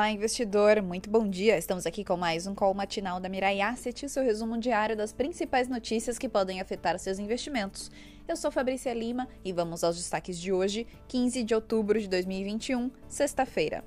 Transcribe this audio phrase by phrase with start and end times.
[0.00, 1.58] Olá, investidor, muito bom dia.
[1.58, 5.68] Estamos aqui com mais um call matinal da Mirai Asset, seu resumo diário das principais
[5.68, 7.90] notícias que podem afetar seus investimentos.
[8.26, 12.90] Eu sou Fabrícia Lima e vamos aos destaques de hoje, 15 de outubro de 2021,
[13.10, 13.84] sexta-feira.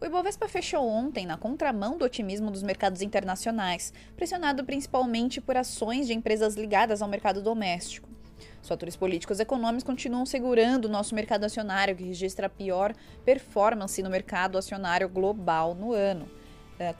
[0.00, 6.06] O Ibovespa fechou ontem na contramão do otimismo dos mercados internacionais, pressionado principalmente por ações
[6.06, 8.13] de empresas ligadas ao mercado doméstico.
[8.62, 12.94] Os fatores políticos e econômicos continuam segurando o nosso mercado acionário, que registra a pior
[13.24, 16.28] performance no mercado acionário global no ano,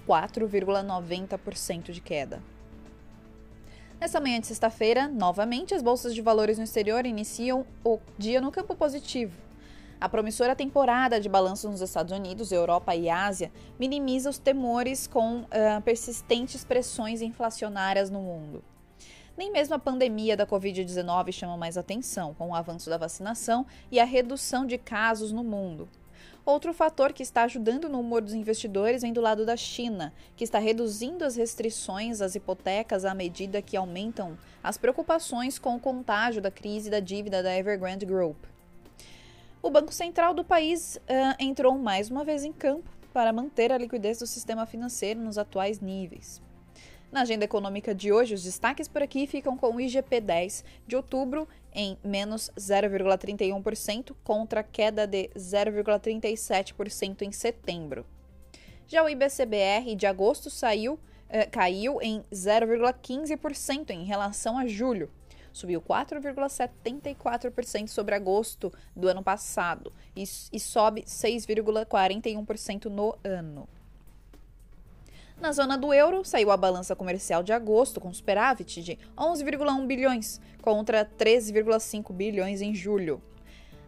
[0.06, 2.42] 4,90% é, de queda.
[4.00, 8.52] Nessa manhã de sexta-feira, novamente, as bolsas de valores no exterior iniciam o dia no
[8.52, 9.44] campo positivo.
[10.00, 15.40] A promissora temporada de balanço nos Estados Unidos, Europa e Ásia minimiza os temores com
[15.40, 18.62] uh, persistentes pressões inflacionárias no mundo.
[19.36, 23.98] Nem mesmo a pandemia da Covid-19 chama mais atenção, com o avanço da vacinação e
[23.98, 25.88] a redução de casos no mundo.
[26.46, 30.44] Outro fator que está ajudando no humor dos investidores vem do lado da China, que
[30.44, 36.42] está reduzindo as restrições às hipotecas à medida que aumentam as preocupações com o contágio
[36.42, 38.36] da crise da dívida da Evergrande Group.
[39.62, 43.78] O Banco Central do país uh, entrou mais uma vez em campo para manter a
[43.78, 46.42] liquidez do sistema financeiro nos atuais níveis.
[47.14, 51.46] Na agenda econômica de hoje, os destaques por aqui ficam com o IGP-10 de outubro
[51.72, 58.04] em menos 0,31% contra queda de 0,37% em setembro.
[58.88, 60.98] Já o IBCBR de agosto saiu,
[61.28, 65.08] eh, caiu em 0,15% em relação a julho.
[65.52, 73.68] Subiu 4,74% sobre agosto do ano passado e, e sobe 6,41% no ano.
[75.40, 80.40] Na zona do euro, saiu a balança comercial de agosto com superávit de 11,1 bilhões
[80.62, 83.20] contra 13,5 bilhões em julho.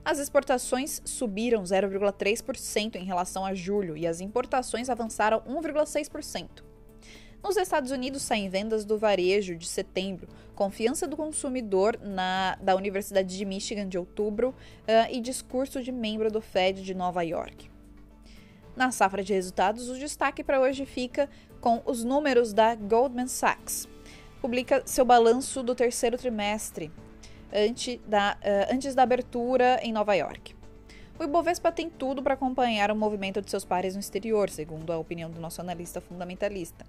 [0.05, 6.63] As exportações subiram 0,3% em relação a julho e as importações avançaram 1,6%.
[7.43, 13.37] Nos Estados Unidos saem vendas do varejo de setembro, confiança do consumidor na, da Universidade
[13.37, 17.76] de Michigan de outubro uh, e discurso de membro do Fed de Nova York.
[18.77, 21.31] Na safra de resultados, o destaque para hoje fica
[21.63, 23.89] com os números da Goldman Sachs.
[24.43, 26.93] Publica seu balanço do terceiro trimestre,
[27.51, 30.55] antes da, uh, antes da abertura em Nova York.
[31.19, 34.99] O Ibovespa tem tudo para acompanhar o movimento de seus pares no exterior, segundo a
[34.99, 36.85] opinião do nosso analista fundamentalista.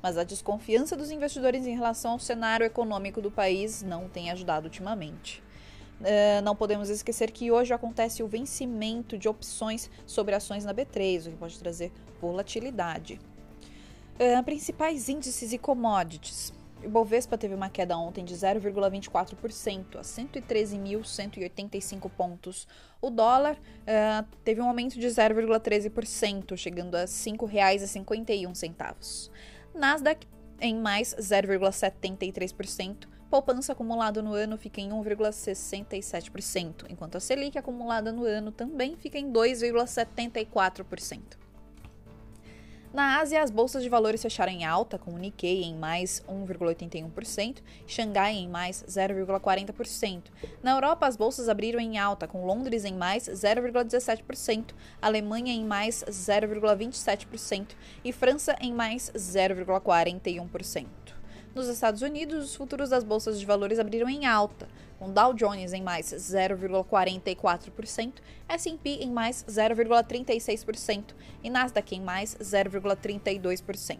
[0.00, 4.66] Mas a desconfiança dos investidores em relação ao cenário econômico do país não tem ajudado
[4.66, 5.42] ultimamente.
[6.02, 11.28] Uh, não podemos esquecer que hoje acontece o vencimento de opções sobre ações na B3,
[11.28, 13.20] o que pode trazer volatilidade.
[14.14, 16.52] Uh, principais índices e commodities.
[16.84, 22.66] O Bovespa teve uma queda ontem de 0,24% a 113.185 pontos.
[23.00, 29.30] O dólar uh, teve um aumento de 0,13%, chegando a R$ 5,51.
[29.72, 30.26] Nasdaq
[30.60, 38.26] em mais 0,73%, poupança acumulada no ano fica em 1,67%, enquanto a Selic acumulada no
[38.26, 41.40] ano também fica em 2,74%.
[42.92, 47.62] Na Ásia, as bolsas de valores fecharam em alta, com o Nikkei em mais 1,81%,
[47.86, 50.24] Xangai em mais 0,40%.
[50.62, 56.04] Na Europa, as bolsas abriram em alta, com Londres em mais 0,17%, Alemanha em mais
[56.06, 57.68] 0,27%
[58.04, 61.01] e França em mais 0,41%.
[61.54, 64.66] Nos Estados Unidos, os futuros das bolsas de valores abriram em alta,
[64.98, 68.14] com Dow Jones em mais 0,44%,
[68.48, 71.14] S&P em mais 0,36%
[71.44, 73.98] e Nasdaq em mais 0,32%.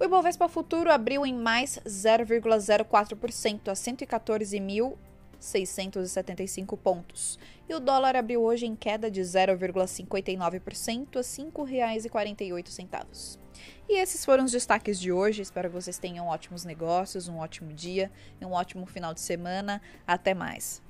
[0.00, 3.76] O Ibovespa Futuro abriu em mais 0,04% a
[5.40, 7.38] 114.675 pontos.
[7.68, 10.60] E o dólar abriu hoje em queda de 0,59% a R$
[11.24, 13.38] 5,48.
[13.88, 15.42] E esses foram os destaques de hoje.
[15.42, 18.10] Espero que vocês tenham ótimos negócios, um ótimo dia
[18.40, 19.80] e um ótimo final de semana.
[20.06, 20.87] Até mais.